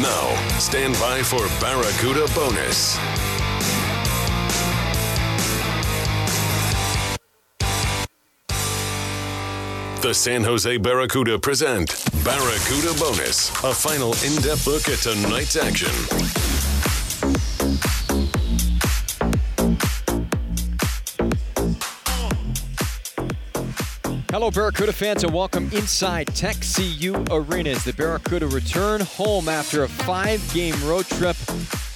[0.00, 2.96] Now, stand by for Barracuda Bonus.
[10.00, 16.51] The San Jose Barracuda present Barracuda Bonus, a final in depth look at tonight's action.
[24.32, 29.82] Hello, Barracuda fans, and welcome inside Tech CU Arena as the Barracuda return home after
[29.82, 31.36] a five game road trip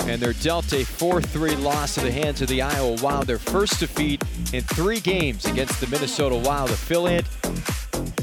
[0.00, 3.38] and they're dealt a 4 3 loss to the hands of the Iowa Wild, their
[3.38, 4.20] first defeat
[4.52, 7.24] in three games against the Minnesota Wild affiliate.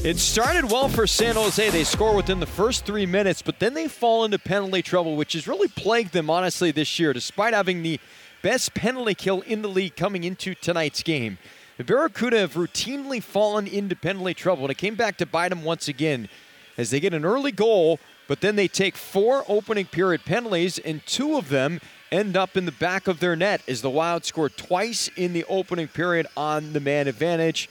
[0.04, 1.70] It started well for San Jose.
[1.70, 5.32] They score within the first three minutes, but then they fall into penalty trouble, which
[5.34, 7.98] has really plagued them, honestly, this year, despite having the
[8.42, 11.38] best penalty kill in the league coming into tonight's game.
[11.82, 15.64] The Barracuda have routinely fallen into penalty trouble, and it came back to bite them
[15.64, 16.30] once again
[16.78, 21.04] as they get an early goal, but then they take four opening period penalties, and
[21.08, 24.48] two of them end up in the back of their net as the Wild score
[24.48, 27.68] twice in the opening period on the man advantage.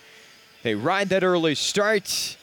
[0.65, 2.37] They ride that early start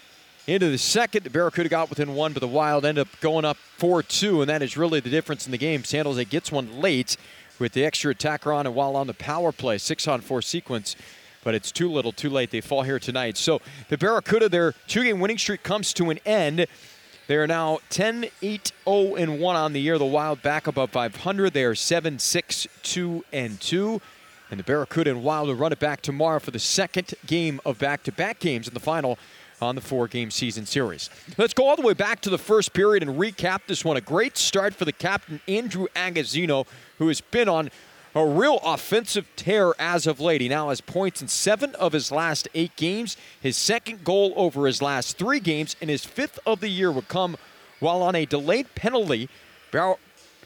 [0.47, 1.25] into the second.
[1.25, 4.49] The Barracuda got within one, but the Wild end up going up 4 2, and
[4.49, 5.83] that is really the difference in the game.
[5.83, 7.17] San Jose gets one late
[7.59, 10.95] with the extra attacker on, and while on the power play, six on four sequence,
[11.47, 12.51] but it's too little, too late.
[12.51, 13.37] They fall here tonight.
[13.37, 16.67] So the Barracuda, their two game winning streak comes to an end.
[17.27, 19.97] They are now 10 8 0 and 1 on the year.
[19.97, 21.53] The Wild back above 500.
[21.53, 24.01] They are 7 6 2 and 2.
[24.51, 27.79] And the Barracuda and Wild will run it back tomorrow for the second game of
[27.79, 29.17] back to back games in the final
[29.61, 31.09] on the four game season series.
[31.37, 33.95] Let's go all the way back to the first period and recap this one.
[33.95, 37.69] A great start for the captain, Andrew Agozzino, who has been on
[38.17, 40.41] a real offensive tear as of late.
[40.41, 43.15] He now has points in seven of his last eight games.
[43.39, 47.09] His second goal over his last three games, and his fifth of the year would
[47.09, 47.37] come
[47.79, 49.29] while on a delayed penalty,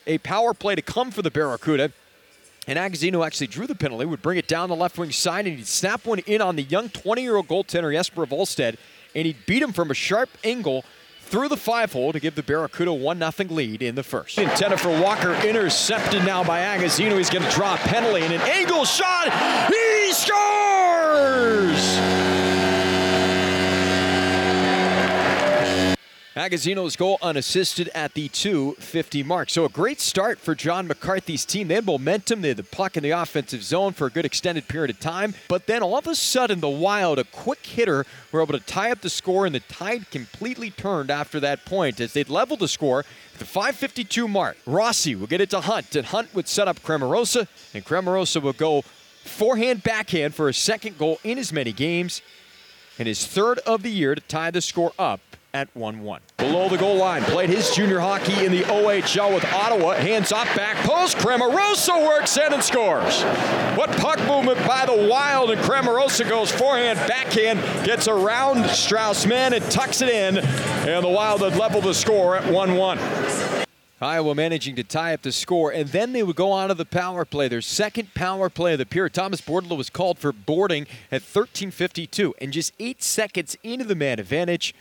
[0.05, 1.93] a power play to come for the Barracuda.
[2.67, 5.57] And Agozzino actually drew the penalty, would bring it down the left wing side, and
[5.57, 8.75] he'd snap one in on the young 20 year old goaltender Jesper Wallstedt,
[9.15, 10.83] and he'd beat him from a sharp angle
[11.31, 14.37] through the five hole to give the Barracuda 1 0 lead in the first.
[14.37, 17.17] Intended for Walker, intercepted now by Agozzino.
[17.17, 19.31] He's going to draw a penalty, and an angle shot.
[19.69, 22.20] He scores!
[26.35, 29.49] Agozzino's goal unassisted at the 250 mark.
[29.49, 31.67] So a great start for John McCarthy's team.
[31.67, 32.41] They had momentum.
[32.41, 35.33] They had the puck in the offensive zone for a good extended period of time.
[35.49, 38.91] But then all of a sudden, the Wild, a quick hitter, were able to tie
[38.91, 42.69] up the score, and the tide completely turned after that point as they'd leveled the
[42.69, 44.55] score at the 552 mark.
[44.65, 48.53] Rossi will get it to Hunt, and Hunt would set up Cramarossa, and Cramarossa will
[48.53, 48.83] go
[49.25, 52.21] forehand backhand for a second goal in as many games,
[52.97, 55.19] and his third of the year to tie the score up
[55.53, 56.21] at 1 1.
[56.37, 59.93] Below the goal line, played his junior hockey in the OHL with Ottawa.
[59.93, 61.17] Hands up, back post.
[61.17, 63.23] Cramarossa works in and scores.
[63.77, 69.53] What puck movement by the Wild, and Cramarossa goes forehand, backhand, gets around Strauss Mann
[69.53, 70.37] and tucks it in.
[70.37, 72.99] And the Wild had leveled the score at 1 1.
[74.01, 76.85] Iowa managing to tie up the score, and then they would go on to the
[76.85, 77.47] power play.
[77.47, 79.13] Their second power play of the period.
[79.13, 84.17] Thomas Bordeleau was called for boarding at 13:52, and just eight seconds into the man
[84.17, 84.73] advantage,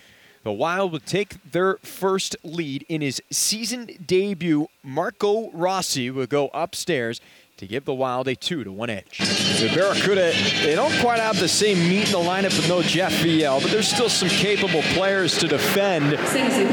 [0.42, 4.68] the Wild would take their first lead in his season debut.
[4.82, 7.20] Marco Rossi would go upstairs
[7.60, 9.18] to give the Wild a 2 to 1 edge.
[9.18, 10.32] The Barracuda,
[10.62, 13.70] they don't quite have the same meat in the lineup with no Jeff Viel, but
[13.70, 16.12] there's still some capable players to defend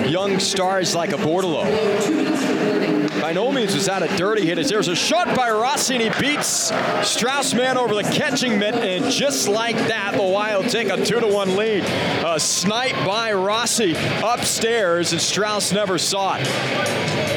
[0.09, 1.65] young stars like a Bordeleau.
[3.21, 4.59] By no means was that a dirty hit.
[4.59, 6.71] As there's a shot by Rossi, and he beats
[7.03, 11.19] Strauss Mann over the catching mitt, and just like that, the Wild take a 2
[11.19, 11.83] to 1 lead.
[12.25, 13.93] A snipe by Rossi
[14.23, 17.36] upstairs, and Strauss never saw it.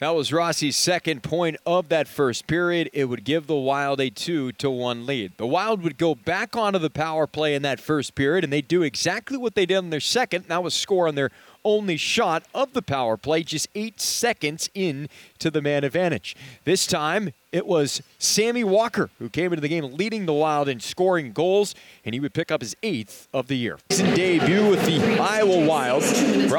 [0.00, 2.90] That was Rossi's second point of that first period.
[2.92, 5.32] It would give the Wild a 2 to 1 lead.
[5.36, 8.60] The Wild would go back onto the power play in that first period, and they
[8.60, 10.46] do exactly what they did in their second.
[10.46, 11.30] That was score on their
[11.64, 15.08] only shot of the power play, just eight seconds in
[15.38, 16.36] to the man advantage.
[16.64, 20.80] This time, it was Sammy Walker who came into the game leading the Wild in
[20.80, 21.74] scoring goals,
[22.04, 23.78] and he would pick up his eighth of the year.
[23.90, 25.93] Season debut with the Iowa Wild.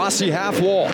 [0.06, 0.86] Rossi half wall.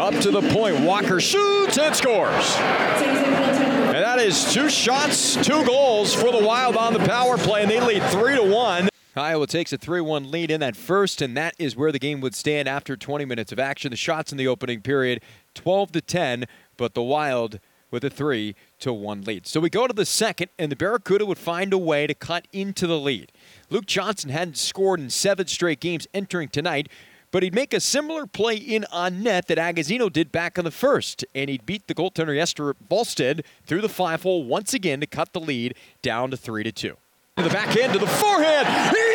[0.00, 0.80] Up to the point.
[0.80, 2.56] Walker shoots and scores.
[2.56, 7.70] And that is two shots, two goals for the Wild on the power play, and
[7.70, 8.88] they lead 3 to 1.
[9.16, 12.22] Iowa takes a 3 1 lead in that first, and that is where the game
[12.22, 13.90] would stand after 20 minutes of action.
[13.90, 15.20] The shots in the opening period
[15.54, 16.46] 12 to 10,
[16.78, 19.46] but the Wild with a 3 to 1 lead.
[19.46, 22.48] So we go to the second, and the Barracuda would find a way to cut
[22.50, 23.30] into the lead.
[23.68, 26.88] Luke Johnson hadn't scored in seven straight games entering tonight,
[27.32, 30.70] but he'd make a similar play in on net that Agozzino did back in the
[30.70, 35.06] first, and he'd beat the goaltender Jesper Wallstedt through the five hole once again to
[35.06, 36.96] cut the lead down to 3 to 2.
[37.38, 38.94] To the back end, to the forehand.
[38.94, 39.11] He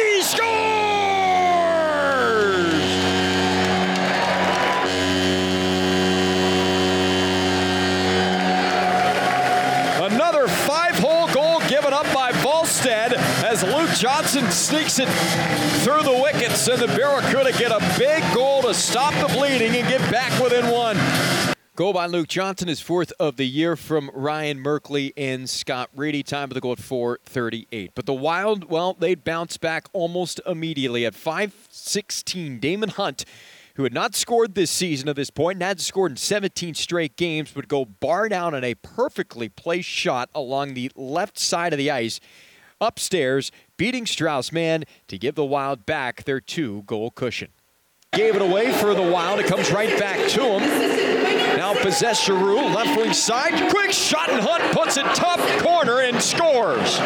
[14.00, 15.10] Johnson sneaks it
[15.84, 19.88] through the wickets, and the Barracuda get a big goal to stop the bleeding and
[19.88, 20.98] get back within one.
[21.76, 26.22] Goal by Luke Johnson, is fourth of the year from Ryan Merkley and Scott Reedy.
[26.22, 27.94] Time of the goal at 438.
[27.96, 32.60] But the Wild, well, they'd bounce back almost immediately at 516.
[32.60, 33.26] Daemon Hunt,
[33.76, 37.16] who had not scored this season at this point and had scored in 17 straight
[37.16, 41.80] games, would go bar down on a perfectly placed shot along the left side of
[41.80, 42.20] the ice
[42.80, 47.50] upstairs, beating Strauss Mann to give the Wild back their two goal cushion.
[48.14, 49.40] Gave it away for the Wild.
[49.40, 51.58] It comes right back to him.
[51.58, 53.70] Now possess Giroux, left wing side.
[53.72, 57.00] Quick shot and Hunt puts it top corner and scores.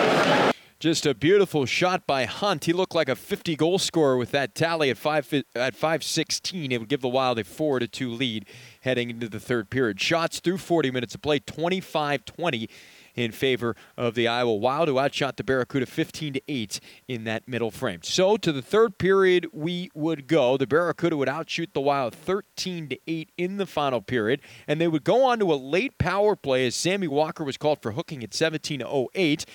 [0.80, 2.66] Just a beautiful shot by Hunt.
[2.66, 6.72] He looked like a 50 goal scorer with that tally at 5 at 516.
[6.72, 8.46] It would give the Wild a 4 to 2 lead
[8.82, 10.02] heading into the third period.
[10.02, 12.68] Shots through 40 minutes of play 25-20
[13.16, 17.48] in favor of the Iowa Wild, who outshot the Barracuda 15 to 8 in that
[17.48, 18.00] middle frame.
[18.04, 20.58] So to the third period, we would go.
[20.58, 24.88] The Barracuda would outshoot the Wild 13 to 8 in the final period, and they
[24.88, 28.24] would go on to a late power play as Sammy Walker was called for hooking
[28.24, 29.46] at 17 to 08.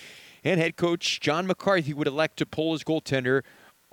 [0.45, 3.43] And head coach John McCarthy would elect to pull his goaltender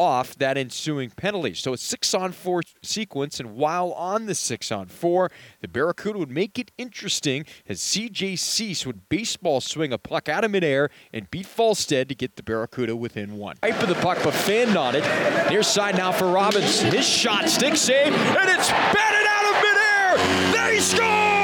[0.04, 1.56] off that ensuing penalty.
[1.56, 6.20] So a six on four sequence, and while on the six on four, the Barracuda
[6.20, 10.90] would make it interesting as CJ Suess would baseball swing a puck out of midair
[11.12, 13.56] and beat Wallstedt to get the Barracuda within one.
[13.64, 15.50] Right for the puck, but Fan it.
[15.50, 16.82] Near side now for Robins.
[16.82, 20.70] His shot, stick save, and it's batted out of midair.
[20.72, 21.43] They score!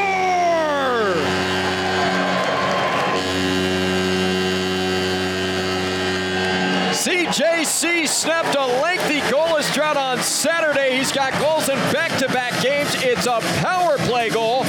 [7.30, 10.98] CJ Suess snapped a lengthy goalless drought on Saturday.
[10.98, 12.90] He's got goals in back-to-back games.
[13.04, 14.66] It's a power play goal.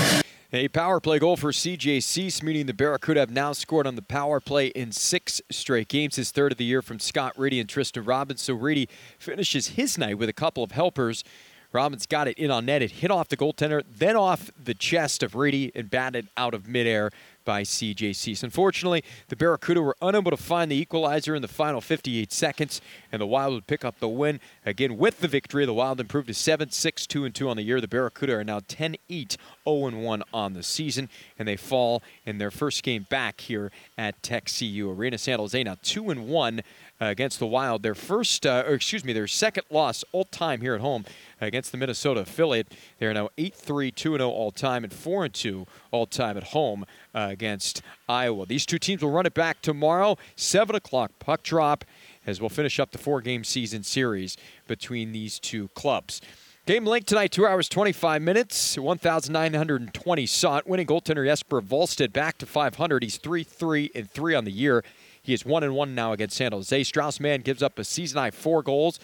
[0.53, 4.03] A power play goal for CJ Suess, meaning the Barracuda have now scored on the
[4.03, 6.17] power play in six straight games.
[6.17, 8.43] His third of the year from Scott Reedy and Tristen Robins.
[8.43, 11.25] So Reedy finishes his night with a couple of helpers.
[11.73, 12.83] Robins got it in on net.
[12.83, 16.69] It hit off the goaltender, then off the chest of Reedy and batted out of
[16.69, 17.11] midair
[17.51, 18.45] by CJ Suess.
[18.45, 22.81] Unfortunately, the Barracuda were unable to find the equalizer in the final 58 seconds,
[23.11, 24.39] and the Wild would pick up the win.
[24.65, 27.81] Again, with the victory, the Wild improved to 7 6 2 2 on the year.
[27.81, 29.37] The Barracuda are now 10 8
[29.69, 31.09] 0 1 on the season,
[31.41, 35.19] and they fall in their first game back here at Tech CU Arena.
[35.19, 36.63] San Jose now 2 1 uh,
[37.01, 37.83] against the Wild.
[37.83, 41.05] Their first, uh, or excuse me, their second loss all time here at home
[41.41, 42.73] against the Minnesota affiliate.
[42.99, 46.45] They are now 8 3 2 0 all time and 4 2 all time at
[46.45, 46.85] home
[47.15, 48.47] uh, against Iowa.
[48.47, 51.85] These two teams will run it back tomorrow, 7 o'clock puck drop,
[52.27, 54.37] as we'll finish up the four game season series
[54.69, 56.21] between these two clubs.
[56.67, 60.69] Game length tonight, 2 hours 25 minutes, 1,920 sought.
[60.69, 63.03] Winning goaltender Jesper Wallstedt back to 500.
[63.03, 64.85] He's 3 3 and 3 on the year.
[65.23, 66.85] He is 1 and 1 now against San Jose.
[66.85, 68.99] Strauss Mann gives up a season high four goals.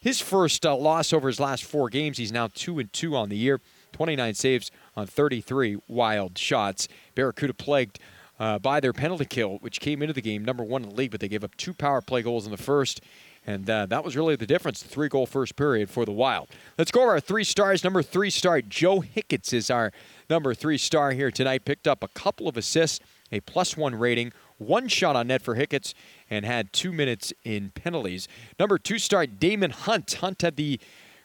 [0.00, 2.18] His first uh, loss over his last four games.
[2.18, 3.60] He's now 2 and 2 on the year.
[3.92, 6.88] 29 saves on 33 wild shots.
[7.14, 7.98] Barracuda plagued
[8.38, 11.10] uh, by their penalty kill, which came into the game number one in the league,
[11.10, 13.00] but they gave up two power play goals in the first.
[13.46, 16.48] And uh, that was really the difference, the three goal first period for the Wild.
[16.76, 17.82] Let's go over our three stars.
[17.82, 19.90] Number three star, Joe Hicketts is our
[20.28, 21.64] number three star here tonight.
[21.64, 23.00] Picked up a couple of assists,
[23.32, 25.94] a plus one rating, one shot on net for Hicketts,
[26.30, 28.28] and had two minutes in penalties.
[28.58, 30.12] Number two star, Daemon Hunt.
[30.14, 30.78] Hunt had the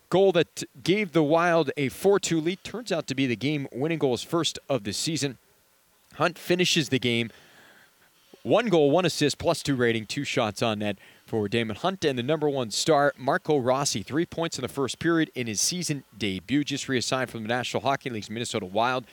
[0.09, 2.63] goal that gave the Wild a 4 2 lead.
[2.63, 5.37] Turns out to be the game winning goal, his first of the season.
[6.15, 7.31] Hunt finishes the game
[8.43, 12.03] One goal, one assist, plus two rating, two shots on net for Daemon Hunt.
[12.05, 15.61] And the number one star, Marco Rossi, three points in the first period in his
[15.61, 16.63] season debut.
[16.65, 19.05] Just reassigned from the National Hockey League's Minnesota Wild.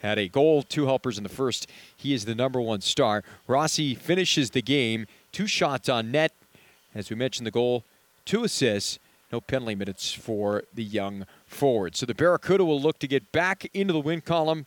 [0.00, 1.66] Had a goal, two helpers in the first.
[1.96, 3.22] He is the number one star.
[3.46, 6.32] Rossi finishes the game, two shots on net.
[6.94, 7.84] As we mentioned, the goal,
[8.24, 8.98] two assists,
[9.30, 11.96] no penalty minutes for the young forward.
[11.96, 14.66] So the Barracuda will look to get back into the win column.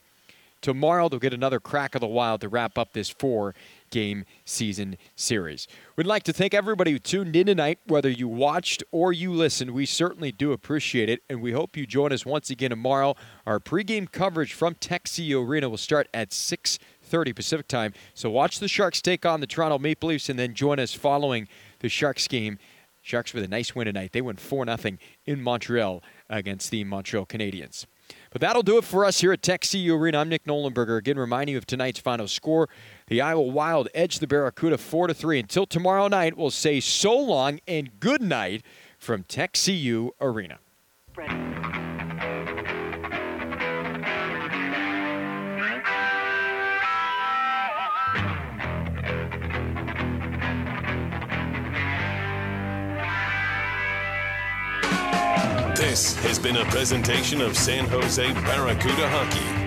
[0.61, 3.53] Tomorrow they'll get another crack of the wild to wrap up this four
[3.93, 5.67] game season series.
[5.95, 9.69] We'd like to thank everybody who tuned in tonight, whether you watched or you listened.
[9.71, 13.15] We certainly do appreciate it, and we hope you join us once again tomorrow.
[13.45, 17.93] Our pregame coverage from CU Arena will start at 6:30 Pacific time.
[18.15, 21.47] So watch the Sharks take on the Toronto Maple Leafs, and then join us following
[21.79, 22.57] the Sharks game.
[23.03, 24.11] Sharks with a nice win tonight.
[24.11, 24.97] They win 4 0
[25.27, 27.85] in Montreal against the Montreal Canadiens.
[28.33, 30.17] But that'll do it for us here at Tech CU Arena.
[30.17, 30.97] I'm Nick Nollenberger.
[30.97, 32.67] Again, reminding you of tonight's final score.
[33.05, 35.41] The Iowa Wild edge the Barracuda 4 to 3.
[35.41, 38.63] Until tomorrow night, we'll say so long and good night
[38.97, 40.57] from Tech CU Arena.
[55.83, 59.62] This has been a presentation of San Jose Barracuda Hockey